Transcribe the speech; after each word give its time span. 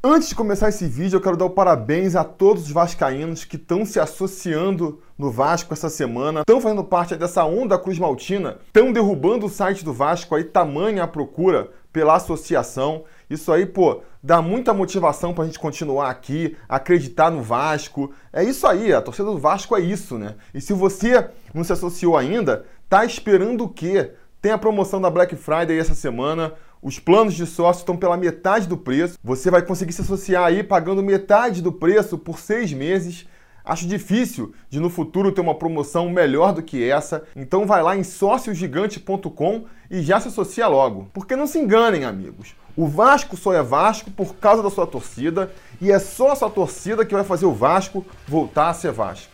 Antes 0.00 0.28
de 0.28 0.36
começar 0.36 0.68
esse 0.68 0.86
vídeo, 0.86 1.16
eu 1.16 1.20
quero 1.20 1.36
dar 1.36 1.50
parabéns 1.50 2.14
a 2.14 2.22
todos 2.22 2.66
os 2.66 2.70
vascaínos 2.70 3.44
que 3.44 3.56
estão 3.56 3.84
se 3.84 3.98
associando 3.98 5.02
no 5.18 5.28
Vasco 5.28 5.72
essa 5.74 5.90
semana, 5.90 6.42
estão 6.42 6.60
fazendo 6.60 6.84
parte 6.84 7.16
dessa 7.16 7.44
onda 7.44 7.76
Cruz 7.76 7.98
Maltina, 7.98 8.58
estão 8.64 8.92
derrubando 8.92 9.46
o 9.46 9.48
site 9.48 9.84
do 9.84 9.92
Vasco 9.92 10.36
aí, 10.36 10.44
tamanha 10.44 11.02
a 11.02 11.08
procura 11.08 11.70
pela 11.92 12.14
associação. 12.14 13.02
Isso 13.28 13.50
aí, 13.50 13.66
pô, 13.66 14.00
dá 14.22 14.40
muita 14.40 14.72
motivação 14.72 15.34
pra 15.34 15.46
gente 15.46 15.58
continuar 15.58 16.10
aqui, 16.10 16.56
acreditar 16.68 17.28
no 17.28 17.42
Vasco. 17.42 18.12
É 18.32 18.44
isso 18.44 18.68
aí, 18.68 18.92
a 18.92 19.02
torcida 19.02 19.28
do 19.28 19.38
Vasco 19.38 19.74
é 19.74 19.80
isso, 19.80 20.16
né? 20.16 20.36
E 20.54 20.60
se 20.60 20.72
você 20.72 21.28
não 21.52 21.64
se 21.64 21.72
associou 21.72 22.16
ainda, 22.16 22.64
tá 22.88 23.04
esperando 23.04 23.64
o 23.64 23.68
quê? 23.68 24.12
Tem 24.40 24.52
a 24.52 24.58
promoção 24.58 25.00
da 25.00 25.10
Black 25.10 25.34
Friday 25.34 25.78
essa 25.78 25.94
semana. 25.94 26.52
Os 26.80 27.00
planos 27.00 27.34
de 27.34 27.44
sócio 27.44 27.80
estão 27.80 27.96
pela 27.96 28.16
metade 28.16 28.68
do 28.68 28.76
preço. 28.76 29.18
Você 29.22 29.50
vai 29.50 29.62
conseguir 29.62 29.92
se 29.92 30.02
associar 30.02 30.44
aí 30.44 30.62
pagando 30.62 31.02
metade 31.02 31.60
do 31.60 31.72
preço 31.72 32.16
por 32.16 32.38
seis 32.38 32.72
meses. 32.72 33.26
Acho 33.64 33.88
difícil 33.88 34.54
de 34.70 34.78
no 34.78 34.88
futuro 34.88 35.32
ter 35.32 35.40
uma 35.40 35.56
promoção 35.56 36.08
melhor 36.08 36.52
do 36.52 36.62
que 36.62 36.88
essa. 36.88 37.24
Então 37.34 37.66
vai 37.66 37.82
lá 37.82 37.96
em 37.96 38.04
sóciogigante.com 38.04 39.64
e 39.90 40.02
já 40.02 40.20
se 40.20 40.28
associa 40.28 40.68
logo. 40.68 41.10
Porque 41.12 41.34
não 41.34 41.48
se 41.48 41.58
enganem, 41.58 42.04
amigos. 42.04 42.54
O 42.76 42.86
Vasco 42.86 43.36
só 43.36 43.52
é 43.52 43.60
Vasco 43.60 44.08
por 44.12 44.36
causa 44.36 44.62
da 44.62 44.70
sua 44.70 44.86
torcida 44.86 45.50
e 45.80 45.90
é 45.90 45.98
só 45.98 46.30
a 46.30 46.36
sua 46.36 46.48
torcida 46.48 47.04
que 47.04 47.14
vai 47.14 47.24
fazer 47.24 47.44
o 47.44 47.52
Vasco 47.52 48.06
voltar 48.26 48.68
a 48.68 48.74
ser 48.74 48.92
Vasco. 48.92 49.32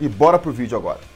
E 0.00 0.08
bora 0.08 0.36
pro 0.36 0.50
vídeo 0.50 0.76
agora. 0.76 1.11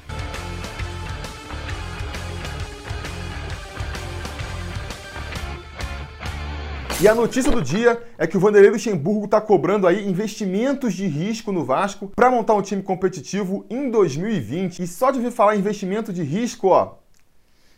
E 6.98 7.06
a 7.06 7.14
notícia 7.14 7.52
do 7.52 7.60
dia 7.60 8.02
é 8.16 8.27
que 8.27 8.38
o 8.38 8.41
Vanderlei 8.41 8.70
Luxemburgo 8.70 9.27
está 9.27 9.38
cobrando 9.38 9.86
aí 9.86 10.09
investimentos 10.09 10.95
de 10.95 11.06
risco 11.06 11.52
no 11.52 11.62
Vasco 11.62 12.10
para 12.16 12.30
montar 12.30 12.55
um 12.55 12.62
time 12.62 12.83
competitivo 12.83 13.66
em 13.69 13.91
2020. 13.91 14.83
E 14.83 14.86
só 14.86 15.11
de 15.11 15.19
ouvir 15.19 15.30
falar 15.30 15.55
em 15.55 15.58
investimento 15.58 16.11
de 16.11 16.22
risco, 16.22 16.69
ó, 16.69 16.94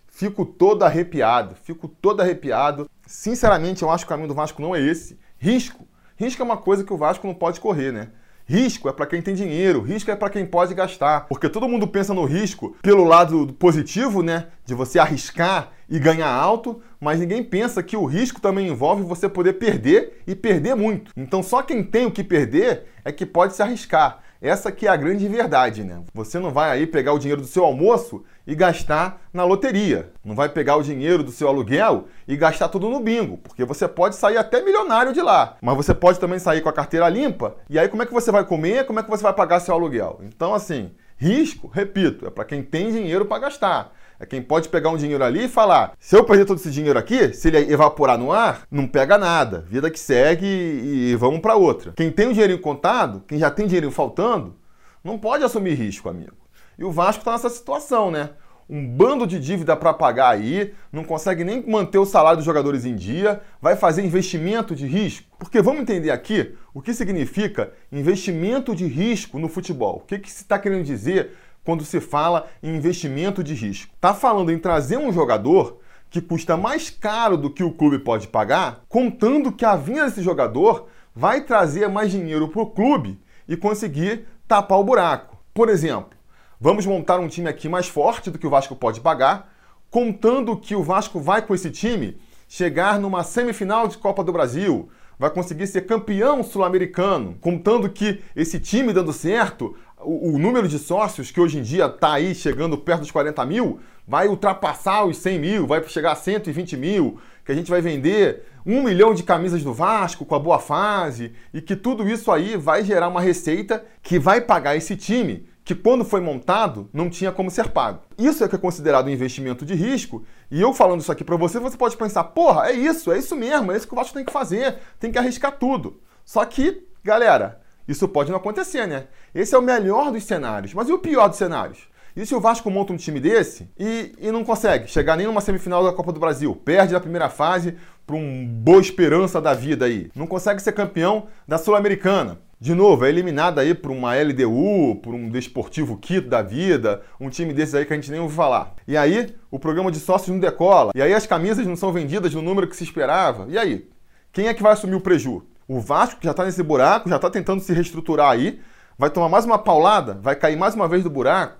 fico 0.07 0.47
todo 0.47 0.85
arrepiado, 0.85 1.57
fico 1.57 1.89
todo 1.89 2.21
arrepiado. 2.21 2.89
Sinceramente, 3.09 3.83
eu 3.83 3.91
acho 3.91 4.05
que 4.05 4.09
o 4.09 4.15
caminho 4.15 4.29
do 4.29 4.35
Vasco 4.35 4.63
não 4.63 4.75
é 4.75 4.81
esse. 4.81 5.19
Risco. 5.37 5.85
Risco 6.17 6.41
é 6.41 6.45
uma 6.45 6.57
coisa 6.57 6.85
que 6.85 6.93
o 6.93 6.97
Vasco 6.97 7.27
não 7.27 7.35
pode 7.35 7.59
correr, 7.59 7.93
né? 7.93 8.11
Risco 8.49 8.89
é 8.89 8.93
para 8.95 9.05
quem 9.05 9.21
tem 9.21 9.35
dinheiro, 9.35 9.83
risco 9.83 10.11
é 10.11 10.17
para 10.17 10.31
quem 10.31 10.47
pode 10.47 10.73
gastar. 10.73 11.27
Porque 11.29 11.51
todo 11.51 11.69
mundo 11.69 11.87
pensa 11.87 12.15
no 12.15 12.25
risco 12.25 12.75
pelo 12.81 13.05
lado 13.05 13.53
positivo, 13.59 14.23
né? 14.23 14.47
De 14.65 14.75
você 14.75 14.99
arriscar 14.99 15.73
e 15.87 15.99
ganhar 15.99 16.31
alto, 16.31 16.81
mas 16.99 17.21
ninguém 17.21 17.45
pensa 17.45 17.83
que 17.83 17.95
o 17.95 18.07
risco 18.07 18.41
também 18.41 18.69
envolve 18.69 19.03
você 19.03 19.29
poder 19.29 19.55
perder 19.55 20.23
e 20.27 20.35
perder 20.35 20.75
muito. 20.75 21.13
Então 21.15 21.43
só 21.43 21.63
quem 21.63 21.83
tem 21.83 22.07
o 22.07 22.11
que 22.11 22.25
perder 22.25 22.85
é 23.05 23.13
que 23.13 23.27
pode 23.27 23.55
se 23.55 23.63
arriscar. 23.63 24.21
Essa 24.41 24.71
que 24.71 24.87
é 24.87 24.91
a 24.91 24.97
grande 24.97 25.27
verdade, 25.27 25.83
né? 25.83 26.01
Você 26.15 26.39
não 26.39 26.53
vai 26.53 26.71
aí 26.71 26.87
pegar 26.87 27.13
o 27.13 27.19
dinheiro 27.19 27.41
do 27.41 27.47
seu 27.47 27.65
almoço 27.65 28.23
e 28.47 28.55
gastar 28.55 29.21
na 29.33 29.45
loteria. 29.45 30.13
Não 30.25 30.37
vai 30.37 30.49
pegar 30.49 30.77
o 30.77 30.83
dinheiro 30.83 31.25
do 31.25 31.33
seu 31.33 31.49
aluguel 31.49 32.07
e 32.27 32.37
gastar 32.37 32.69
tudo 32.69 32.89
no 32.89 33.01
bingo, 33.01 33.39
porque 33.39 33.65
você 33.65 33.89
pode 33.89 34.15
sair 34.15 34.37
até 34.37 34.63
milionário 34.63 35.13
de 35.13 35.21
lá. 35.21 35.57
Mas 35.61 35.77
você 35.77 35.93
pode 35.93 36.21
também 36.21 36.39
sair 36.39 36.61
com 36.61 36.69
a 36.69 36.73
carteira 36.73 37.09
limpa. 37.09 37.57
E 37.69 37.81
aí 37.81 37.89
como 37.89 38.03
é 38.03 38.07
que 38.07 38.13
você 38.13 38.31
vai 38.31 38.45
comer? 38.45 38.87
Como 38.87 39.01
é 39.01 39.03
que 39.03 39.11
você 39.11 39.25
vai 39.25 39.33
pagar 39.33 39.59
seu 39.59 39.75
aluguel? 39.75 40.21
Então 40.23 40.55
assim, 40.55 40.93
risco, 41.17 41.67
repito, 41.67 42.25
é 42.25 42.31
para 42.31 42.45
quem 42.45 42.63
tem 42.63 42.93
dinheiro 42.93 43.25
para 43.25 43.41
gastar. 43.41 43.93
É 44.21 44.27
quem 44.27 44.43
pode 44.43 44.69
pegar 44.69 44.91
um 44.91 44.97
dinheiro 44.97 45.23
ali 45.23 45.45
e 45.45 45.49
falar: 45.49 45.93
se 45.99 46.17
eu 46.17 46.25
perder 46.25 46.45
todo 46.45 46.59
esse 46.59 46.71
dinheiro 46.71 46.99
aqui, 46.99 47.33
se 47.33 47.49
ele 47.49 47.73
evaporar 47.73 48.19
no 48.19 48.33
ar, 48.33 48.67
não 48.71 48.87
pega 48.87 49.17
nada. 49.17 49.65
Vida 49.69 49.91
que 49.91 49.99
segue 49.99 50.47
e 50.47 51.17
vamos 51.17 51.41
para 51.41 51.55
outra. 51.55 51.93
Quem 51.97 52.11
tem 52.11 52.29
o 52.29 52.33
dinheiro 52.33 52.59
contado, 52.59 53.23
quem 53.29 53.39
já 53.39 53.51
tem 53.51 53.67
dinheiro 53.67 53.91
faltando, 53.91 54.57
não 55.05 55.19
pode 55.19 55.45
assumir 55.45 55.75
risco, 55.75 56.09
amigo. 56.09 56.37
E 56.77 56.85
o 56.85 56.91
Vasco 56.91 57.21
está 57.21 57.33
nessa 57.33 57.49
situação, 57.49 58.11
né? 58.11 58.31
um 58.69 58.87
bando 58.87 59.27
de 59.27 59.41
dívida 59.41 59.75
para 59.75 59.95
pagar 59.95 60.29
aí, 60.29 60.75
não 60.93 61.03
consegue 61.03 61.43
nem 61.43 61.67
manter 61.67 61.99
o 61.99 62.05
salário 62.05 62.37
dos 62.37 62.45
jogadores 62.45 62.85
em 62.85 62.95
dia, 62.95 63.41
vai 63.63 63.77
fazer 63.77 64.05
investimento 64.05 64.77
de 64.77 64.87
risco. 64.87 65.27
Porque 65.39 65.63
vamos 65.63 65.81
entender 65.81 66.11
aqui 66.11 66.55
o 66.75 66.83
que 66.83 66.93
significa 66.93 67.73
investimento 67.91 68.75
de 68.75 68.87
risco 68.87 69.39
no 69.39 69.49
futebol. 69.49 69.97
O 69.97 70.07
que, 70.07 70.19
que 70.19 70.31
se 70.31 70.43
está 70.43 70.59
querendo 70.59 70.85
dizer 70.85 71.35
quando 71.69 71.85
se 71.85 72.01
fala 72.01 72.49
em 72.63 72.77
investimento 72.77 73.45
de 73.45 73.53
risco. 73.53 73.93
Está 73.95 74.15
falando 74.15 74.51
em 74.51 74.59
trazer 74.59 74.97
um 74.97 75.13
jogador 75.13 75.81
que 76.09 76.19
custa 76.19 76.57
mais 76.57 76.89
caro 76.89 77.37
do 77.37 77.51
que 77.51 77.63
o 77.63 77.71
clube 77.71 77.99
pode 77.99 78.27
pagar, 78.27 78.87
contando 78.89 79.53
que 79.53 79.67
a 79.67 79.77
vinda 79.77 80.07
desse 80.07 80.23
jogador 80.23 80.87
vai 81.15 81.43
trazer 81.43 81.87
mais 81.87 82.11
dinheiro 82.11 82.49
para 82.49 82.63
o 82.63 82.71
clube 82.71 83.21
e 83.47 83.55
conseguir 83.55 84.27
tapar 84.49 84.79
o 84.79 84.83
buraco. 84.85 85.37
Por 85.53 85.69
exemplo, 85.69 86.17
vamos 86.59 86.87
montar 86.87 87.19
um 87.19 87.29
time 87.29 87.51
aqui 87.51 87.69
mais 87.69 87.87
forte 87.87 88.31
do 88.31 88.39
que 88.39 88.47
o 88.47 88.51
Vasco 88.51 88.75
pode 88.75 89.03
pagar, 89.03 89.53
contando 89.91 90.57
que 90.57 90.75
o 90.75 90.83
Vasco 90.83 91.21
vai 91.21 91.43
com 91.43 91.55
esse 91.55 91.71
time 91.71 92.19
chegar 92.49 92.99
numa 92.99 93.23
semifinal 93.23 93.87
de 93.89 93.99
Copa 93.99 94.25
do 94.25 94.33
Brasil, 94.33 94.89
vai 95.19 95.29
conseguir 95.29 95.67
ser 95.67 95.83
campeão 95.83 96.43
sul-americano, 96.43 97.37
contando 97.43 97.91
que 97.91 98.23
esse 98.35 98.59
time 98.59 98.93
dando 98.93 99.13
certo 99.13 99.77
o, 100.01 100.35
o, 100.35 100.39
número 100.39 100.69
de 100.69 100.79
sócios, 100.79 101.31
que 101.31 101.41
hoje 101.41 101.59
em 101.59 101.63
dia 101.63 101.87
está 101.87 102.13
aí 102.13 102.35
chegando 102.35 102.79
perto 102.79 103.01
dos 103.01 103.11
40 103.11 103.45
mil, 103.45 103.81
vai 104.07 104.29
ultrapassar 104.29 105.05
os 105.05 105.19
100 105.19 105.39
mil, 105.39 105.67
vai 105.67 105.83
chegar 105.89 106.13
a 106.13 106.17
120 106.17 106.77
mil, 106.77 107.19
que 107.45 107.53
a 107.53 107.55
gente 107.55 107.71
vai 107.71 107.81
vender 107.81 108.45
um 108.65 108.83
milhão 108.83 109.15
de 109.15 109.23
camisas 109.23 109.63
do 109.63 109.73
Vasco 109.73 110.25
com 110.25 110.35
a 110.35 110.39
boa 110.39 110.59
fase, 110.59 111.33
e 111.53 111.61
que 111.61 111.75
tudo 111.75 112.09
isso 112.09 112.31
aí 112.31 112.57
vai 112.57 112.85
gerar 112.85 113.09
uma 113.09 113.21
receita 113.21 113.85
que 114.03 114.19
vai 114.19 114.41
pagar 114.41 114.77
esse 114.77 114.97
time, 114.97 115.49
que 115.65 115.75
quando 115.75 116.05
foi 116.05 116.21
montado 116.21 116.89
não 116.93 117.11
tinha 117.11 117.33
como 117.33 117.51
ser 117.51 117.69
pago. 117.69 118.01
Isso 118.17 118.43
é 118.43 118.49
que 118.49 118.55
é 118.55 118.59
considerado 118.59 119.07
um 119.07 119.11
investimento 119.11 119.65
de 119.65 119.75
risco, 119.75 120.25
e 120.51 120.61
eu 120.61 120.73
falando 120.73 121.01
isso 121.01 121.13
aqui 121.13 121.25
para 121.25 121.37
você, 121.37 121.59
você 121.59 121.77
pode 121.77 121.97
pensar, 121.97 122.25
porra, 122.25 122.69
é 122.69 122.73
isso, 122.73 123.13
é 123.13 123.19
isso 123.19 123.37
mesmo, 123.37 123.73
é 123.73 123.77
isso 123.77 123.87
que 123.87 123.93
o 123.93 123.97
Vasco 123.97 124.15
tem 124.15 124.25
que 124.25 124.33
fazer, 124.33 124.79
tem 124.99 125.13
que 125.13 125.19
arriscar 125.19 125.53
tudo. 125.59 126.01
Só 126.25 126.45
que, 126.45 126.87
galera, 127.03 127.61
isso 127.89 128.07
pode 128.07 128.31
não 128.31 128.37
acontecer, 128.37 128.87
né? 128.87 129.07
Esse 129.35 129.55
é 129.55 129.59
o 129.59 129.63
melhor 129.63 130.13
dos 130.13 130.25
cenários. 130.25 130.75
Mas 130.75 130.89
e 130.89 130.93
o 130.93 130.99
pior 130.99 131.29
dos 131.29 131.39
cenários? 131.39 131.89
E 132.15 132.27
se 132.27 132.35
o 132.35 132.41
Vasco 132.41 132.71
monta 132.71 132.93
um 132.93 132.97
time 132.97 133.19
desse 133.19 133.71
e, 133.79 134.13
e 134.19 134.31
não 134.31 134.45
consegue 134.45 134.89
chegar 134.89 135.17
nem 135.17 135.27
numa 135.27 135.41
semifinal 135.41 135.83
da 135.83 135.93
Copa 135.93 136.13
do 136.13 136.21
Brasil, 136.21 136.55
perde 136.55 136.93
na 136.93 137.01
primeira 137.01 137.29
fase 137.29 137.77
para 138.07 138.17
um 138.17 138.47
boa 138.47 138.81
esperança 138.81 139.41
da 139.41 139.55
vida 139.55 139.85
aí, 139.85 140.11
não 140.15 140.27
consegue 140.27 140.61
ser 140.61 140.73
campeão 140.73 141.27
da 141.47 141.59
Sul-Americana, 141.59 142.39
de 142.61 142.75
novo, 142.75 143.05
é 143.05 143.09
eliminado 143.09 143.61
aí 143.61 143.73
por 143.73 143.93
uma 143.93 144.17
LDU, 144.17 144.97
por 145.01 145.15
um 145.15 145.31
Desportivo 145.31 145.97
Quito 145.97 146.29
da 146.29 146.43
vida, 146.43 147.03
um 147.21 147.31
time 147.31 147.53
desses 147.53 147.77
aí 147.77 147.85
que 147.85 147.93
a 147.93 147.97
gente 147.97 148.11
nem 148.11 148.19
ouviu 148.19 148.37
falar. 148.37 148.75
E 148.85 148.97
aí, 148.97 149.33
o 149.49 149.61
programa 149.61 149.93
de 149.93 150.01
sócios 150.01 150.29
não 150.29 150.41
decola. 150.41 150.91
E 150.93 151.01
aí 151.01 151.15
as 151.15 151.25
camisas 151.25 151.65
não 151.69 151.77
são 151.77 151.93
vendidas 151.93 152.35
no 152.35 152.43
número 152.43 152.67
que 152.67 152.75
se 152.75 152.83
esperava. 152.83 153.47
E 153.49 153.57
aí? 153.57 153.89
Quem 154.33 154.49
é 154.49 154.55
que 154.55 154.63
vai 154.63 154.73
assumir 154.73 154.97
o 154.97 155.01
prejuízo? 155.01 155.47
O 155.69 155.81
Vasco, 155.81 156.19
que 156.19 156.25
já 156.25 156.31
está 156.31 156.47
nesse 156.47 156.63
buraco, 156.63 157.11
já 157.11 157.17
está 157.17 157.29
tentando 157.29 157.61
se 157.61 157.75
reestruturar 157.75 158.31
aí, 158.31 158.59
vai 158.97 159.11
tomar 159.11 159.29
mais 159.29 159.45
uma 159.45 159.59
paulada, 159.59 160.15
vai 160.15 160.35
cair 160.35 160.57
mais 160.57 160.75
uma 160.75 160.89
vez 160.89 161.05
do 161.05 161.11
buraco. 161.11 161.59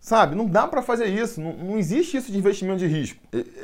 Sabe, 0.00 0.34
não 0.34 0.46
dá 0.46 0.66
para 0.66 0.80
fazer 0.80 1.04
isso, 1.04 1.38
não, 1.38 1.52
não, 1.52 1.78
existe 1.78 2.16
isso 2.16 2.32
de 2.32 2.38
investimento 2.38 2.78
de 2.78 2.86
risco. 2.86 3.20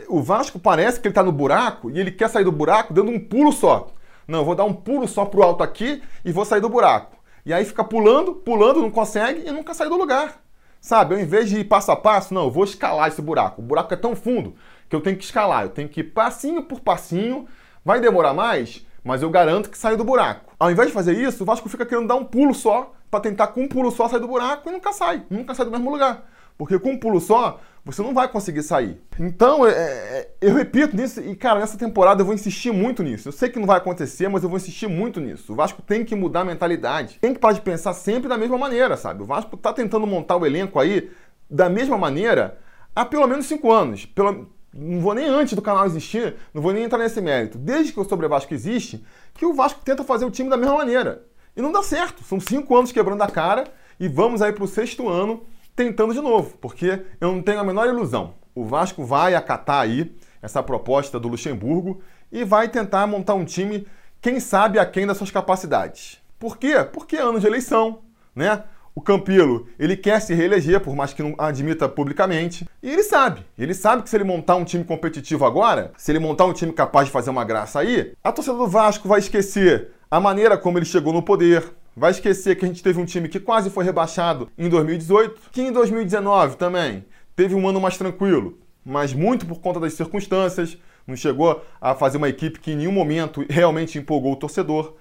O 0.06 0.22
Vasco 0.22 0.58
parece 0.58 1.00
que 1.00 1.08
ele 1.08 1.12
está 1.12 1.22
no 1.22 1.32
buraco 1.32 1.90
e 1.90 1.98
ele 1.98 2.12
quer 2.12 2.28
sair 2.28 2.44
do 2.44 2.52
buraco 2.52 2.92
dando 2.92 3.10
um 3.10 3.18
pulo 3.18 3.50
só. 3.50 3.88
Não, 4.28 4.44
vou 4.44 4.54
dar 4.54 4.64
um 4.64 4.74
pulo 4.74 5.08
só 5.08 5.24
pro 5.24 5.42
alto 5.42 5.64
aqui 5.64 6.02
e 6.22 6.30
vou 6.30 6.44
sair 6.44 6.60
do 6.60 6.68
buraco. 6.68 7.16
E 7.46 7.52
aí 7.52 7.64
fica 7.64 7.82
pulando, 7.82 8.34
pulando, 8.34 8.82
não 8.82 8.90
consegue 8.90 9.48
e 9.48 9.50
nunca 9.50 9.72
sai 9.72 9.88
do 9.88 9.96
lugar. 9.96 10.38
Sabe, 10.82 11.14
ao 11.14 11.20
invés 11.20 11.48
de 11.48 11.60
ir 11.60 11.64
passo 11.64 11.90
a 11.90 11.96
passo, 11.96 12.34
não, 12.34 12.44
eu 12.44 12.50
vou 12.50 12.64
escalar 12.64 13.08
esse 13.08 13.22
buraco. 13.22 13.62
O 13.62 13.64
buraco 13.64 13.94
é 13.94 13.96
tão 13.96 14.14
fundo 14.14 14.54
que 14.86 14.94
eu 14.94 15.00
tenho 15.00 15.16
que 15.16 15.24
escalar, 15.24 15.62
eu 15.62 15.70
tenho 15.70 15.88
que 15.88 16.00
ir 16.00 16.04
passinho 16.12 16.62
por 16.62 16.78
passinho. 16.80 17.48
Vai 17.82 18.00
demorar 18.00 18.34
mais? 18.34 18.86
Mas 19.08 19.22
eu 19.22 19.30
garanto 19.30 19.70
que 19.70 19.78
sai 19.78 19.96
do 19.96 20.04
buraco. 20.04 20.52
Ao 20.60 20.70
invés 20.70 20.88
de 20.88 20.92
fazer 20.92 21.14
isso, 21.14 21.42
o 21.42 21.46
Vasco 21.46 21.66
fica 21.66 21.86
querendo 21.86 22.06
dar 22.06 22.16
um 22.16 22.26
pulo 22.26 22.54
só 22.54 22.92
para 23.10 23.20
tentar 23.20 23.46
com 23.46 23.62
um 23.62 23.66
pulo 23.66 23.90
só 23.90 24.06
sair 24.06 24.20
do 24.20 24.28
buraco 24.28 24.68
e 24.68 24.70
nunca 24.70 24.92
sai, 24.92 25.22
nunca 25.30 25.54
sai 25.54 25.64
do 25.64 25.72
mesmo 25.72 25.90
lugar. 25.90 26.28
Porque 26.58 26.78
com 26.78 26.90
um 26.90 26.98
pulo 26.98 27.18
só, 27.18 27.58
você 27.82 28.02
não 28.02 28.12
vai 28.12 28.28
conseguir 28.28 28.62
sair. 28.62 29.00
Então, 29.18 29.66
é, 29.66 29.70
é, 29.70 30.30
eu 30.42 30.54
repito 30.54 30.94
nisso, 30.94 31.22
e 31.22 31.34
cara, 31.34 31.58
nessa 31.58 31.78
temporada 31.78 32.20
eu 32.20 32.26
vou 32.26 32.34
insistir 32.34 32.70
muito 32.70 33.02
nisso. 33.02 33.28
Eu 33.28 33.32
sei 33.32 33.48
que 33.48 33.58
não 33.58 33.66
vai 33.66 33.78
acontecer, 33.78 34.28
mas 34.28 34.42
eu 34.42 34.48
vou 34.50 34.58
insistir 34.58 34.88
muito 34.88 35.20
nisso. 35.22 35.54
O 35.54 35.56
Vasco 35.56 35.80
tem 35.80 36.04
que 36.04 36.14
mudar 36.14 36.40
a 36.40 36.44
mentalidade. 36.44 37.18
Tem 37.18 37.32
que 37.32 37.40
parar 37.40 37.54
de 37.54 37.62
pensar 37.62 37.94
sempre 37.94 38.28
da 38.28 38.36
mesma 38.36 38.58
maneira, 38.58 38.94
sabe? 38.94 39.22
O 39.22 39.26
Vasco 39.26 39.56
tá 39.56 39.72
tentando 39.72 40.06
montar 40.06 40.36
o 40.36 40.44
elenco 40.44 40.78
aí 40.78 41.10
da 41.48 41.70
mesma 41.70 41.96
maneira 41.96 42.58
há 42.94 43.06
pelo 43.06 43.26
menos 43.26 43.46
cinco 43.46 43.72
anos. 43.72 44.04
Pelo, 44.04 44.52
não 44.72 45.00
vou 45.00 45.14
nem 45.14 45.26
antes 45.26 45.54
do 45.54 45.62
canal 45.62 45.86
existir, 45.86 46.36
não 46.52 46.60
vou 46.62 46.72
nem 46.72 46.84
entrar 46.84 46.98
nesse 46.98 47.20
mérito. 47.20 47.58
Desde 47.58 47.92
que 47.92 48.00
o 48.00 48.04
Sobre 48.04 48.28
Vasco 48.28 48.52
existe, 48.52 49.04
que 49.34 49.46
o 49.46 49.54
Vasco 49.54 49.80
tenta 49.84 50.04
fazer 50.04 50.24
o 50.24 50.30
time 50.30 50.50
da 50.50 50.56
mesma 50.56 50.76
maneira. 50.76 51.24
E 51.56 51.62
não 51.62 51.72
dá 51.72 51.82
certo. 51.82 52.22
São 52.22 52.38
cinco 52.38 52.76
anos 52.76 52.92
quebrando 52.92 53.22
a 53.22 53.28
cara 53.28 53.64
e 53.98 54.08
vamos 54.08 54.42
aí 54.42 54.52
para 54.52 54.64
o 54.64 54.68
sexto 54.68 55.08
ano 55.08 55.44
tentando 55.74 56.12
de 56.12 56.20
novo, 56.20 56.56
porque 56.60 57.04
eu 57.20 57.32
não 57.32 57.42
tenho 57.42 57.60
a 57.60 57.64
menor 57.64 57.88
ilusão. 57.88 58.34
O 58.54 58.64
Vasco 58.64 59.04
vai 59.04 59.34
acatar 59.34 59.80
aí 59.80 60.14
essa 60.42 60.62
proposta 60.62 61.18
do 61.18 61.28
Luxemburgo 61.28 62.00
e 62.30 62.44
vai 62.44 62.68
tentar 62.68 63.06
montar 63.06 63.34
um 63.34 63.44
time 63.44 63.86
quem 64.20 64.40
sabe 64.40 64.78
aquém 64.78 65.06
das 65.06 65.16
suas 65.16 65.30
capacidades. 65.30 66.18
Por 66.38 66.58
quê? 66.58 66.84
Porque 66.92 67.16
é 67.16 67.22
ano 67.22 67.40
de 67.40 67.46
eleição, 67.46 68.00
né? 68.34 68.64
O 68.98 69.00
Campelo, 69.00 69.68
ele 69.78 69.96
quer 69.96 70.20
se 70.20 70.34
reeleger, 70.34 70.80
por 70.80 70.96
mais 70.96 71.12
que 71.12 71.22
não 71.22 71.32
admita 71.38 71.88
publicamente. 71.88 72.68
E 72.82 72.90
ele 72.90 73.04
sabe. 73.04 73.46
Ele 73.56 73.72
sabe 73.72 74.02
que 74.02 74.10
se 74.10 74.16
ele 74.16 74.24
montar 74.24 74.56
um 74.56 74.64
time 74.64 74.82
competitivo 74.82 75.44
agora, 75.44 75.92
se 75.96 76.10
ele 76.10 76.18
montar 76.18 76.46
um 76.46 76.52
time 76.52 76.72
capaz 76.72 77.06
de 77.06 77.12
fazer 77.12 77.30
uma 77.30 77.44
graça 77.44 77.78
aí, 77.78 78.12
a 78.24 78.32
torcida 78.32 78.56
do 78.56 78.66
Vasco 78.66 79.06
vai 79.06 79.20
esquecer 79.20 79.90
a 80.10 80.18
maneira 80.18 80.58
como 80.58 80.78
ele 80.78 80.84
chegou 80.84 81.12
no 81.12 81.22
poder, 81.22 81.72
vai 81.96 82.10
esquecer 82.10 82.56
que 82.56 82.64
a 82.64 82.68
gente 82.68 82.82
teve 82.82 83.00
um 83.00 83.04
time 83.04 83.28
que 83.28 83.38
quase 83.38 83.70
foi 83.70 83.84
rebaixado 83.84 84.50
em 84.58 84.68
2018, 84.68 85.42
que 85.52 85.62
em 85.62 85.70
2019 85.70 86.56
também 86.56 87.04
teve 87.36 87.54
um 87.54 87.68
ano 87.68 87.80
mais 87.80 87.96
tranquilo, 87.96 88.58
mas 88.84 89.14
muito 89.14 89.46
por 89.46 89.60
conta 89.60 89.78
das 89.78 89.92
circunstâncias, 89.92 90.76
não 91.06 91.14
chegou 91.14 91.62
a 91.80 91.94
fazer 91.94 92.16
uma 92.16 92.28
equipe 92.28 92.58
que 92.58 92.72
em 92.72 92.76
nenhum 92.76 92.90
momento 92.90 93.46
realmente 93.48 93.96
empolgou 93.96 94.32
o 94.32 94.36
torcedor 94.36 94.96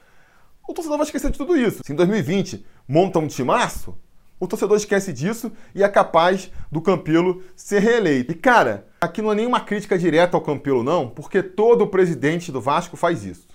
o 0.68 0.74
torcedor 0.74 0.98
vai 0.98 1.06
esquecer 1.06 1.32
de 1.32 1.38
tudo 1.38 1.56
isso. 1.56 1.82
Se 1.86 1.94
em 1.94 1.96
2020 1.96 2.66
monta 2.88 3.20
um 3.20 3.28
timaço, 3.28 3.98
o 4.40 4.48
torcedor 4.48 4.78
esquece 4.78 5.12
disso 5.12 5.52
e 5.74 5.84
é 5.84 5.90
capaz 5.90 6.52
do 6.72 6.80
Campelo 6.80 7.42
ser 7.56 7.80
reeleito. 7.80 8.32
E 8.32 8.36
cara, 8.36 8.88
aqui 9.02 9.22
não 9.22 9.32
é 9.32 9.36
nenhuma 9.36 9.60
crítica 9.60 9.98
direta 9.98 10.38
ao 10.38 10.42
Campelo, 10.42 10.84
não, 10.84 11.10
porque 11.10 11.42
todo 11.42 11.88
presidente 11.88 12.52
do 12.52 12.62
Vasco 12.62 12.96
faz 12.96 13.26
isso. 13.26 13.48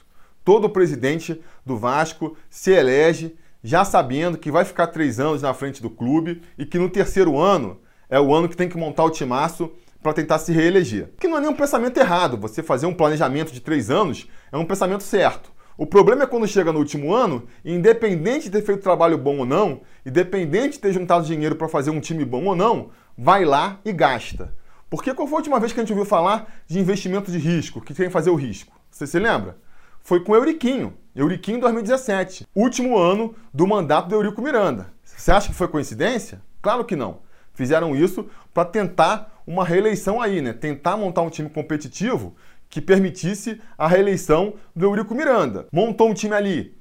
Todo 0.45 0.69
presidente 0.69 1.41
do 1.65 1.77
Vasco 1.77 2.37
se 2.51 2.73
elege 2.73 3.37
já 3.63 3.85
sabendo 3.85 4.37
que 4.37 4.51
vai 4.51 4.65
ficar 4.65 4.89
três 4.89 5.21
anos 5.21 5.43
na 5.43 5.55
frente 5.55 5.81
do 5.81 5.89
clube 5.89 6.43
e 6.59 6.67
que 6.67 6.79
no 6.79 6.89
terceiro 6.89 7.39
ano 7.39 7.81
é 8.11 8.19
o 8.19 8.35
ano 8.35 8.49
que 8.49 8.57
tem 8.57 8.69
que 8.69 8.77
montar 8.77 9.05
o 9.05 9.11
timaço 9.11 9.71
para 10.03 10.13
tentar 10.13 10.41
se 10.41 10.53
reeleger. 10.53 11.13
Que 11.21 11.29
não 11.29 11.39
é 11.39 11.41
nenhum 11.41 11.55
pensamento 11.55 11.97
errado. 11.97 12.37
Você 12.39 12.61
fazer 12.61 12.87
um 12.87 12.95
planejamento 12.95 13.53
de 13.53 13.61
três 13.61 13.89
anos 13.89 14.29
é 14.51 14.57
um 14.57 14.65
pensamento 14.65 15.05
certo. 15.05 15.52
O 15.77 15.87
problema 15.87 16.25
é 16.25 16.27
quando 16.27 16.47
chega 16.47 16.73
no 16.73 16.79
último 16.79 17.15
ano, 17.15 17.47
independente 17.65 18.45
de 18.45 18.51
ter 18.51 18.63
feito 18.63 18.83
trabalho 18.83 19.17
bom 19.17 19.39
ou 19.39 19.47
não, 19.47 19.81
independente 20.05 20.75
de 20.75 20.81
ter 20.81 20.93
juntado 20.93 21.25
dinheiro 21.25 21.57
para 21.57 21.69
fazer 21.69 21.91
um 21.91 22.01
time 22.01 22.25
bom 22.25 22.45
ou 22.45 22.55
não, 22.55 22.91
vai 23.17 23.45
lá 23.45 23.81
e 23.85 23.93
gasta. 23.93 24.55
Porque 24.91 25.15
qual 25.15 25.27
foi 25.27 25.37
a 25.37 25.39
última 25.39 25.59
vez 25.59 25.73
que 25.73 25.81
a 25.81 25.83
gente 25.83 25.93
ouviu 25.93 26.05
falar 26.05 26.53
de 26.67 26.79
investimento 26.79 27.33
de 27.33 27.39
risco, 27.39 27.81
que 27.81 27.95
tem 27.95 28.07
que 28.07 28.13
fazer 28.13 28.29
o 28.29 28.35
risco? 28.35 28.79
Você 28.91 29.07
se 29.07 29.19
lembra? 29.19 29.57
Foi 30.03 30.21
com 30.21 30.33
o 30.33 30.37
Euriquinho, 30.37 30.93
Euriquinho 31.17 31.61
2017, 31.61 32.47
último 32.55 32.99
ano 32.99 33.35
do 33.55 33.67
mandato 33.67 34.09
do 34.09 34.15
Eurico 34.15 34.43
Miranda. 34.43 34.93
Você 35.03 35.33
acha 35.33 35.49
que 35.49 35.55
foi 35.55 35.69
coincidência? 35.69 36.43
Claro 36.61 36.85
que 36.85 36.97
não. 36.97 37.21
Fizeram 37.55 37.97
isso 37.97 38.27
para 38.53 38.65
tentar 38.65 39.43
uma 39.47 39.65
reeleição 39.65 40.21
aí, 40.21 40.41
né? 40.43 40.53
Tentar 40.53 40.97
montar 40.97 41.23
um 41.23 41.31
time 41.31 41.49
competitivo 41.49 42.35
que 42.73 42.81
permitisse 42.81 43.61
a 43.77 43.87
reeleição 43.87 44.55
do 44.75 44.87
Eurico 44.87 45.15
Miranda. 45.15 45.67
Montou 45.71 46.09
um 46.09 46.15
time 46.15 46.35
ali 46.35 46.75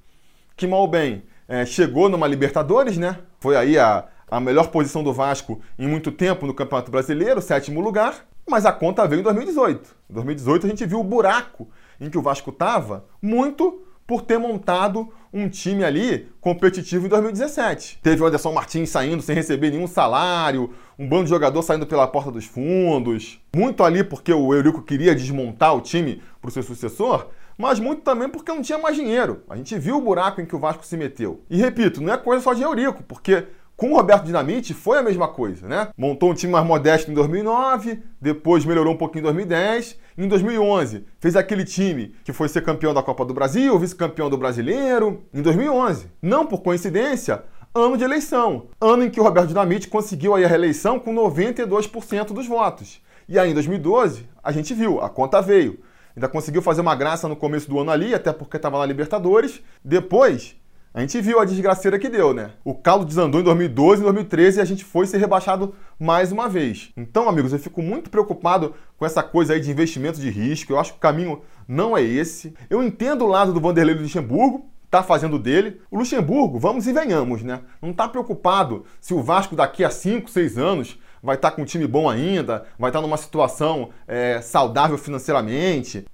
que, 0.56 0.66
mal 0.66 0.88
bem, 0.88 1.24
é, 1.50 1.66
chegou 1.66 2.08
numa 2.08 2.26
Libertadores, 2.28 2.98
né? 2.98 3.20
Foi 3.42 3.58
aí 3.58 3.78
a, 3.78 4.08
a 4.30 4.40
melhor 4.40 4.68
posição 4.68 5.04
do 5.04 5.12
Vasco 5.12 5.60
em 5.78 5.86
muito 5.86 6.10
tempo 6.10 6.48
no 6.48 6.54
Campeonato 6.54 6.90
Brasileiro, 6.90 7.42
sétimo 7.42 7.82
lugar, 7.82 8.26
mas 8.50 8.66
a 8.66 8.72
conta 8.72 9.06
veio 9.06 9.20
em 9.20 9.24
2018. 9.24 9.94
Em 10.10 10.14
2018 10.14 10.66
a 10.66 10.70
gente 10.70 10.86
viu 10.86 11.02
o 11.02 11.04
buraco 11.04 11.68
em 12.00 12.10
que 12.10 12.18
o 12.18 12.22
Vasco 12.22 12.52
estava 12.52 13.04
muito 13.22 13.84
por 14.08 14.22
ter 14.22 14.38
montado 14.38 15.12
um 15.34 15.50
time 15.50 15.84
ali 15.84 16.30
competitivo 16.40 17.06
em 17.06 17.10
2017. 17.10 18.00
Teve 18.02 18.22
o 18.22 18.26
Anderson 18.26 18.52
Martins 18.54 18.90
saindo 18.90 19.22
sem 19.22 19.36
receber 19.36 19.72
nenhum 19.72 19.88
salário, 19.88 20.74
um 21.02 21.08
bando 21.08 21.24
de 21.24 21.32
jogador 21.32 21.64
saindo 21.64 21.88
pela 21.88 22.08
porta 22.08 22.30
dos 22.30 22.46
fundos. 22.46 23.42
Muito 23.56 23.84
ali 23.84 24.04
porque 24.04 24.32
o 24.32 24.54
Eurico 24.54 24.84
queria 24.84 25.16
desmontar 25.16 25.76
o 25.76 25.82
time 25.82 26.22
para 26.40 26.50
o 26.50 26.52
seu 26.52 26.62
sucessor, 26.62 27.26
mas 27.58 27.80
muito 27.80 28.04
também 28.04 28.30
porque 28.30 28.54
não 28.54 28.62
tinha 28.62 28.78
mais 28.78 28.96
dinheiro. 28.96 29.42
A 29.50 29.56
gente 29.56 29.80
viu 29.80 29.98
o 29.98 30.02
buraco 30.02 30.40
em 30.40 30.46
que 30.46 30.56
o 30.56 30.60
Vasco 30.60 30.86
se 30.86 30.96
meteu. 30.96 31.42
E 31.50 31.58
repito, 31.58 32.04
não 32.04 32.14
é 32.14 32.18
coisa 32.18 32.44
só 32.44 32.54
de 32.54 32.62
Eurico, 32.62 33.02
porque 33.02 33.48
com 33.76 33.94
o 33.94 33.96
Roberto 33.96 34.26
Dinamite 34.26 34.76
foi 34.76 35.00
a 35.00 35.02
mesma 35.02 35.28
coisa, 35.28 35.68
né? 35.68 35.88
Montou 35.98 36.30
um 36.30 36.36
time 36.36 36.54
mais 36.54 36.68
modesto 36.68 37.10
em 37.10 37.16
2009, 37.16 38.00
depois 38.22 38.64
melhorou 38.64 38.94
um 38.94 38.98
pouquinho 38.98 39.22
em 39.22 39.24
2010. 39.24 39.98
Em 40.16 40.28
2011, 40.28 41.04
fez 41.20 41.36
aquele 41.36 41.66
time 41.66 42.14
que 42.24 42.32
foi 42.32 42.48
ser 42.48 42.62
campeão 42.62 42.94
da 42.94 43.02
Copa 43.02 43.26
do 43.26 43.34
Brasil, 43.34 43.80
vice-campeão 43.80 44.30
do 44.30 44.38
Brasileiro. 44.38 45.24
Em 45.34 45.42
2011, 45.42 46.12
não 46.22 46.46
por 46.46 46.62
coincidência, 46.62 47.44
ano 47.74 47.98
de 47.98 48.04
eleição. 48.04 48.68
Ano 48.80 49.04
em 49.04 49.10
que 49.10 49.20
o 49.20 49.24
Roberto 49.24 49.48
Dinamite 49.48 49.88
conseguiu 49.88 50.36
aí 50.36 50.44
a 50.44 50.48
reeleição 50.48 51.00
com 51.00 51.14
92% 51.14 52.34
dos 52.34 52.46
votos. 52.46 53.02
E 53.30 53.40
aí 53.40 53.52
em 53.52 53.54
2012, 53.54 54.28
a 54.44 54.52
gente 54.52 54.74
viu, 54.74 55.02
a 55.02 55.10
conta 55.10 55.42
veio. 55.42 55.80
Ainda 56.16 56.28
conseguiu 56.28 56.62
fazer 56.62 56.82
uma 56.82 56.96
graça 56.96 57.30
no 57.30 57.36
começo 57.36 57.70
do 57.70 57.80
ano 57.80 57.92
ali, 57.92 58.14
até 58.14 58.34
porque 58.34 58.58
estava 58.58 58.78
na 58.78 58.86
Libertadores. 58.86 59.62
Depois, 59.84 60.58
a 60.94 61.00
gente 61.00 61.22
viu 61.22 61.40
a 61.40 61.46
desgraceira 61.46 61.98
que 61.98 62.10
deu, 62.10 62.34
né? 62.34 62.52
O 62.66 62.76
caldo 62.76 63.06
desandou 63.06 63.40
em 63.40 63.44
2012 63.46 64.02
e 64.02 64.04
2013 64.04 64.60
e 64.60 64.62
a 64.62 64.66
gente 64.66 64.84
foi 64.84 65.08
ser 65.08 65.20
rebaixado 65.20 65.74
mais 65.98 66.34
uma 66.34 66.50
vez. 66.50 66.92
Então, 66.98 67.30
amigos, 67.30 67.54
eu 67.54 67.60
fico 67.60 67.82
muito 67.82 68.10
preocupado 68.10 68.76
com 68.98 69.06
essa 69.06 69.24
coisa 69.24 69.54
aí 69.54 69.62
de 69.62 69.72
investimento 69.72 70.20
de 70.20 70.30
risco. 70.30 70.74
Eu 70.74 70.80
acho 70.80 70.92
que 70.92 70.98
o 70.98 71.02
caminho 71.02 71.42
não 71.66 71.96
é 71.96 72.04
esse. 72.04 72.54
Eu 72.70 72.84
entendo 72.84 73.24
o 73.24 73.30
lado 73.30 73.54
do 73.54 73.62
Vanderlei 73.62 73.96
Luxemburgo, 73.96 74.70
tá 74.92 75.04
fazendo 75.04 75.40
dele. 75.40 75.82
O 75.90 75.98
Luxemburgo, 75.98 76.60
vamos 76.60 76.86
e 76.86 76.94
venhamos, 76.94 77.42
né? 77.42 77.62
Não 77.82 77.94
tá 77.94 78.08
preocupado 78.08 78.86
se 79.00 79.14
o 79.14 79.24
Vasco 79.24 79.56
daqui 79.56 79.84
a 79.84 79.90
5, 79.90 80.30
6 80.30 80.58
anos 80.58 81.00
vai 81.24 81.36
estar 81.36 81.52
tá 81.52 81.56
com 81.56 81.62
um 81.62 81.66
time 81.66 81.88
bom 81.88 82.10
ainda, 82.10 82.66
vai 82.78 82.90
estar 82.90 83.00
tá 83.00 83.02
numa 83.02 83.18
situação 83.18 83.90
é, 84.08 84.42
saudável 84.42 84.98
financeiramente 84.98 86.06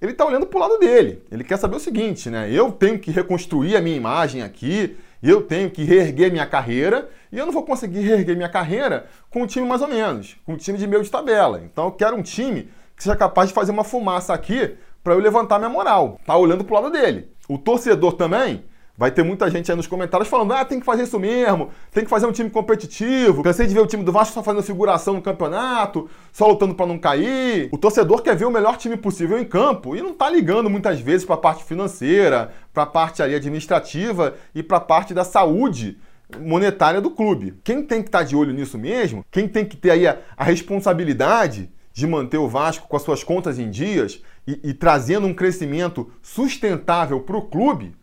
ele 0.00 0.12
está 0.12 0.26
olhando 0.26 0.46
para 0.46 0.58
o 0.58 0.60
lado 0.60 0.78
dele. 0.78 1.22
Ele 1.30 1.42
quer 1.42 1.56
saber 1.56 1.76
o 1.76 1.80
seguinte, 1.80 2.28
né? 2.28 2.50
Eu 2.50 2.70
tenho 2.70 2.98
que 2.98 3.10
reconstruir 3.10 3.76
a 3.76 3.80
minha 3.80 3.96
imagem 3.96 4.42
aqui, 4.42 4.96
eu 5.22 5.42
tenho 5.42 5.70
que 5.70 5.84
reerguer 5.84 6.30
minha 6.30 6.46
carreira, 6.46 7.08
e 7.32 7.38
eu 7.38 7.46
não 7.46 7.52
vou 7.52 7.64
conseguir 7.64 8.00
reerguer 8.00 8.36
minha 8.36 8.48
carreira 8.48 9.06
com 9.30 9.42
um 9.42 9.46
time 9.46 9.66
mais 9.66 9.80
ou 9.80 9.88
menos, 9.88 10.36
com 10.44 10.52
um 10.52 10.56
time 10.56 10.78
de 10.78 10.86
meio 10.86 11.02
de 11.02 11.10
tabela. 11.10 11.62
Então 11.64 11.86
eu 11.86 11.92
quero 11.92 12.16
um 12.16 12.22
time 12.22 12.68
que 12.94 13.02
seja 13.02 13.16
capaz 13.16 13.48
de 13.48 13.54
fazer 13.54 13.72
uma 13.72 13.84
fumaça 13.84 14.34
aqui 14.34 14.76
para 15.02 15.14
eu 15.14 15.18
levantar 15.18 15.58
minha 15.58 15.70
moral. 15.70 16.20
Tá 16.26 16.36
olhando 16.36 16.64
para 16.64 16.76
o 16.76 16.82
lado 16.82 16.92
dele. 16.92 17.30
O 17.48 17.58
torcedor 17.58 18.14
também 18.14 18.64
Vai 18.98 19.10
ter 19.10 19.22
muita 19.22 19.50
gente 19.50 19.70
aí 19.70 19.76
nos 19.76 19.86
comentários 19.86 20.28
falando: 20.28 20.52
ah, 20.52 20.64
tem 20.64 20.80
que 20.80 20.86
fazer 20.86 21.02
isso 21.02 21.18
mesmo, 21.18 21.70
tem 21.92 22.02
que 22.02 22.08
fazer 22.08 22.26
um 22.26 22.32
time 22.32 22.48
competitivo. 22.48 23.42
Cansei 23.42 23.66
de 23.66 23.74
ver 23.74 23.80
o 23.80 23.86
time 23.86 24.02
do 24.02 24.10
Vasco 24.10 24.32
só 24.32 24.42
fazendo 24.42 24.62
figuração 24.62 25.14
no 25.14 25.22
campeonato, 25.22 26.08
só 26.32 26.46
lutando 26.46 26.74
para 26.74 26.86
não 26.86 26.98
cair. 26.98 27.68
O 27.70 27.76
torcedor 27.76 28.22
quer 28.22 28.34
ver 28.34 28.46
o 28.46 28.50
melhor 28.50 28.78
time 28.78 28.96
possível 28.96 29.38
em 29.38 29.44
campo 29.44 29.94
e 29.94 30.00
não 30.00 30.14
tá 30.14 30.30
ligando 30.30 30.70
muitas 30.70 30.98
vezes 30.98 31.26
para 31.26 31.34
a 31.34 31.38
parte 31.38 31.64
financeira, 31.64 32.52
para 32.72 32.84
a 32.84 32.86
parte 32.86 33.22
ali 33.22 33.34
administrativa 33.34 34.34
e 34.54 34.62
para 34.62 34.78
a 34.78 34.80
parte 34.80 35.12
da 35.12 35.24
saúde 35.24 35.98
monetária 36.40 37.00
do 37.00 37.10
clube. 37.10 37.54
Quem 37.62 37.82
tem 37.82 38.00
que 38.02 38.08
estar 38.08 38.20
tá 38.20 38.24
de 38.24 38.34
olho 38.34 38.52
nisso 38.52 38.78
mesmo, 38.78 39.24
quem 39.30 39.46
tem 39.46 39.64
que 39.64 39.76
ter 39.76 39.90
aí 39.90 40.06
a, 40.06 40.16
a 40.36 40.42
responsabilidade 40.42 41.70
de 41.96 42.06
manter 42.06 42.36
o 42.36 42.46
Vasco 42.46 42.86
com 42.86 42.94
as 42.94 43.00
suas 43.00 43.24
contas 43.24 43.58
em 43.58 43.70
dias 43.70 44.22
e, 44.46 44.60
e 44.62 44.74
trazendo 44.74 45.26
um 45.26 45.32
crescimento 45.32 46.12
sustentável 46.20 47.20
para 47.20 47.38
o 47.38 47.46
clube, 47.48 47.96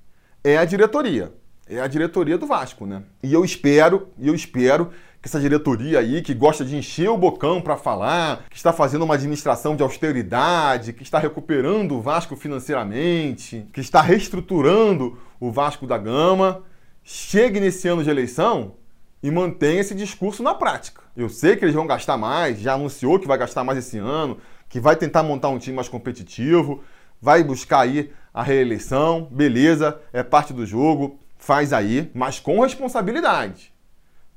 é 0.44 0.58
a 0.58 0.66
diretoria. 0.66 1.32
É 1.70 1.80
a 1.80 1.86
diretoria 1.86 2.36
do 2.36 2.48
Vasco, 2.48 2.88
né? 2.88 3.04
E 3.22 3.32
eu 3.32 3.46
espero, 3.46 4.08
e 4.18 4.28
eu 4.28 4.34
espero 4.34 4.90
que 5.22 5.28
essa 5.28 5.40
diretoria 5.40 6.00
aí, 6.00 6.24
que 6.24 6.34
gosta 6.34 6.66
de 6.66 6.76
encher 6.76 7.08
o 7.08 7.18
bocão 7.18 7.62
para 7.62 7.78
falar, 7.78 8.46
que 8.50 8.58
está 8.58 8.74
fazendo 8.74 9.06
uma 9.06 9.14
administração 9.14 9.76
de 9.76 9.84
austeridade, 9.84 10.92
que 10.92 11.04
está 11.04 11.20
recuperando 11.20 11.94
o 11.94 12.02
Vasco 12.02 12.36
financeiramente, 12.36 13.68
que 13.72 13.80
está 13.80 14.02
reestruturando 14.02 15.20
o 15.40 15.52
Vasco 15.52 15.86
da 15.86 16.00
Gama, 16.00 16.64
chegue 17.04 17.60
nesse 17.60 17.88
ano 17.88 18.04
de 18.04 18.10
eleição 18.10 18.74
e 19.24 19.32
mantenha 19.32 19.80
esse 19.80 19.96
discurso 19.96 20.44
na 20.44 20.54
prática. 20.54 21.02
Eu 21.16 21.30
sei 21.30 21.56
que 21.56 21.64
eles 21.64 21.74
vão 21.74 21.88
gastar 21.88 22.18
mais, 22.18 22.60
já 22.60 22.74
anunciou 22.74 23.18
que 23.18 23.28
vai 23.28 23.38
gastar 23.38 23.64
mais 23.64 23.80
esse 23.80 23.98
ano, 23.98 24.38
que 24.68 24.82
vai 24.82 24.98
tentar 24.98 25.24
montar 25.24 25.48
um 25.48 25.58
time 25.58 25.78
mais 25.78 25.88
competitivo, 25.88 26.84
vai 27.22 27.42
buscar 27.42 27.80
aí 27.80 28.12
a 28.34 28.44
reeleição, 28.44 29.30
beleza, 29.32 30.02
é 30.12 30.22
parte 30.22 30.52
do 30.52 30.66
jogo, 30.66 31.18
faz 31.38 31.72
aí, 31.72 32.12
mas 32.14 32.40
com 32.40 32.60
responsabilidade. 32.60 33.72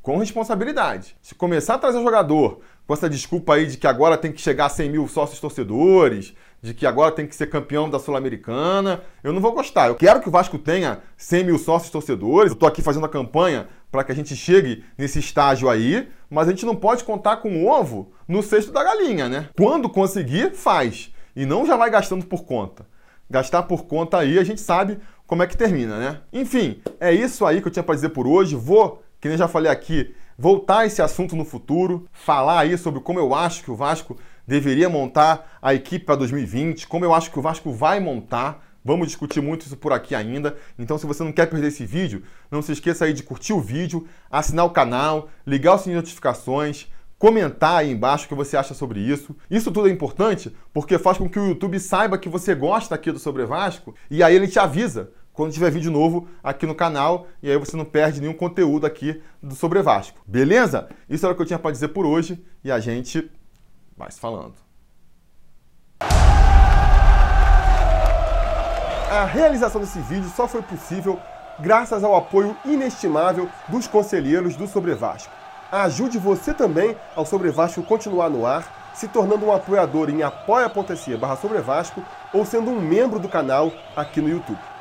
Com 0.01 0.19
responsabilidade. 0.19 1.17
Se 1.21 1.35
começar 1.35 1.75
a 1.75 1.79
trazer 1.79 2.01
jogador 2.01 2.61
com 2.87 2.95
essa 2.95 3.09
desculpa 3.09 3.55
aí 3.55 3.67
de 3.67 3.77
que 3.77 3.87
agora 3.87 4.17
tem 4.17 4.33
que 4.33 4.41
chegar 4.41 4.67
a 4.67 4.71
100 4.71 4.91
mil 4.91 5.09
sócios 5.09 5.41
torcedores, 5.41 6.35
de 6.63 6.73
que 6.73 6.87
agora 6.87 7.13
tem 7.13 7.27
que 7.27 7.35
ser 7.35 7.49
campeão 7.49 7.89
da 7.89 7.99
Sul-Americana, 7.99 9.03
eu 9.23 9.33
não 9.33 9.41
vou 9.41 9.53
gostar. 9.53 9.89
Eu 9.89 9.95
quero 9.95 10.21
que 10.21 10.29
o 10.29 10.33
Vasco 10.33 10.59
tenha 10.59 11.01
100 11.17 11.45
mil 11.45 11.59
sócios 11.59 11.91
torcedores, 11.91 12.53
eu 12.53 12.59
tô 12.59 12.67
aqui 12.67 12.83
fazendo 12.83 13.07
a 13.07 13.09
campanha 13.09 13.69
para 13.91 14.05
que 14.05 14.13
a 14.13 14.15
gente 14.15 14.35
chegue 14.37 14.85
nesse 14.97 15.19
estágio 15.19 15.69
aí, 15.69 16.09
mas 16.29 16.49
a 16.49 16.51
gente 16.51 16.67
não 16.67 16.77
pode 16.77 17.05
contar 17.05 17.39
com 17.39 17.57
o 17.57 17.69
ovo 17.69 18.13
no 18.27 18.43
cesto 18.43 18.73
da 18.73 18.83
galinha, 18.83 19.29
né? 19.29 19.49
Quando 19.57 19.89
conseguir, 19.89 20.55
faz 20.55 21.13
e 21.35 21.45
não 21.45 21.67
já 21.67 21.77
vai 21.77 21.91
gastando 21.91 22.25
por 22.25 22.45
conta. 22.45 22.87
Gastar 23.29 23.65
por 23.65 23.87
conta 23.87 24.19
aí, 24.19 24.39
a 24.39 24.45
gente 24.45 24.61
sabe 24.61 24.99
como 25.27 25.43
é 25.43 25.47
que 25.47 25.57
termina, 25.57 25.99
né? 25.99 26.21
Enfim, 26.33 26.81
é 26.99 27.13
isso 27.13 27.45
aí 27.45 27.61
que 27.61 27.69
eu 27.69 27.73
tinha 27.73 27.83
para 27.83 27.95
dizer 27.95 28.11
por 28.11 28.27
hoje. 28.27 28.55
Vou, 28.55 29.03
que 29.21 29.29
nem 29.29 29.37
já 29.37 29.49
falei 29.49 29.71
aqui, 29.71 30.15
voltar 30.39 30.81
a 30.81 30.87
esse 30.87 31.01
assunto 31.01 31.35
no 31.35 31.45
futuro, 31.45 32.07
falar 32.13 32.61
aí 32.61 32.77
sobre 32.77 33.01
como 33.01 33.19
eu 33.19 33.35
acho 33.35 33.63
que 33.63 33.71
o 33.71 33.77
Vasco 33.77 34.17
deveria 34.47 34.89
montar 34.89 35.59
a 35.61 35.75
equipe 35.75 36.05
para 36.05 36.17
2020, 36.17 36.87
como 36.87 37.05
eu 37.05 37.13
acho 37.13 37.31
que 37.31 37.39
o 37.39 37.43
Vasco 37.43 37.73
vai 37.73 38.01
montar 38.01 38.67
Vamos 38.87 39.09
discutir 39.09 39.41
muito 39.41 39.67
isso 39.67 39.77
por 39.77 39.93
aqui 39.93 40.15
ainda. 40.15 40.57
Então, 40.79 40.97
se 40.97 41.07
você 41.07 41.25
não 41.25 41.33
quer 41.33 41.47
perder 41.47 41.67
esse 41.67 41.85
vídeo, 41.85 42.23
não 42.49 42.63
se 42.63 42.71
esqueça 42.71 43.05
aí 43.05 43.13
de 43.13 43.25
curtir 43.25 43.53
o 43.53 43.61
vídeo, 43.61 44.07
assinar 44.31 44.65
o 44.65 44.71
canal, 44.71 45.29
ligar 45.45 45.75
o 45.75 45.79
sininho 45.79 46.01
de 46.01 46.05
notificações, 46.05 46.87
comentar 47.19 47.79
aí 47.81 47.91
embaixo 47.91 48.27
o 48.27 48.29
que 48.29 48.35
você 48.37 48.57
acha 48.57 48.75
sobre 48.75 49.01
isso. 49.01 49.35
Isso 49.51 49.73
tudo 49.73 49.89
é 49.89 49.91
importante 49.91 50.55
porque 50.73 50.99
faz 50.99 51.19
com 51.19 51.29
que 51.29 51.37
o 51.37 51.49
YouTube 51.49 51.81
saiba 51.81 52.17
que 52.17 52.29
você 52.29 52.55
gosta 52.55 52.95
aqui 52.95 53.11
do 53.11 53.19
Sobre 53.19 53.45
Vasco 53.45 53.93
e 54.09 54.23
aí 54.23 54.37
ele 54.37 54.47
te 54.47 54.61
avisa 54.61 55.11
quando 55.37 55.53
tiver 55.53 55.71
vídeo 55.71 55.93
novo 55.93 56.27
aqui 56.43 56.67
no 56.67 56.75
canal 56.75 57.27
e 57.43 57.51
aí 57.51 57.59
você 57.59 57.77
não 57.77 57.85
perde 57.85 58.23
nenhum 58.23 58.33
conteúdo 58.33 58.87
aqui 58.87 59.23
do 59.43 59.55
Sobre 59.55 59.83
Vasco. 59.83 60.19
Beleza? 60.27 60.89
Isso 61.09 61.27
era 61.27 61.35
o 61.35 61.37
que 61.37 61.43
eu 61.43 61.47
tinha 61.47 61.59
para 61.59 61.71
dizer 61.71 61.89
por 61.89 62.07
hoje 62.07 62.43
e 62.65 62.73
a 62.73 62.81
gente 62.81 63.31
vai 63.95 64.11
se 64.11 64.19
falando. 64.19 64.55
A 69.11 69.25
realização 69.27 69.81
desse 69.81 70.01
vídeo 70.01 70.29
só 70.35 70.49
foi 70.49 70.63
possível 70.63 71.21
graças 71.61 72.03
ao 72.03 72.17
apoio 72.17 72.57
inestimável 72.65 73.49
dos 73.69 73.87
conselheiros 73.87 74.57
do 74.57 74.67
Sobre 74.67 74.95
Vasco. 74.95 75.33
Ajude 75.71 76.17
você 76.17 76.55
também 76.55 76.97
ao 77.15 77.27
Sobre 77.27 77.51
Vasco 77.51 77.83
continuar 77.83 78.31
no 78.31 78.47
ar, 78.47 78.93
se 78.95 79.07
tornando 79.07 79.45
um 79.45 79.53
apoiador 79.53 80.09
em 80.09 80.23
apoia.se 80.23 81.15
barra 81.19 81.39
ou 82.33 82.47
sendo 82.47 82.71
um 82.71 82.81
membro 82.81 83.19
do 83.19 83.29
canal 83.29 83.71
aqui 83.95 84.23
no 84.23 84.31
YouTube. 84.31 84.76